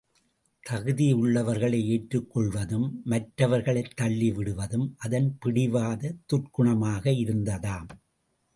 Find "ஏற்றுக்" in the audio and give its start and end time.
1.85-2.31